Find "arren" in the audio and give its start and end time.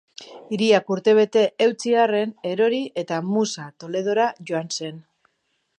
2.05-2.33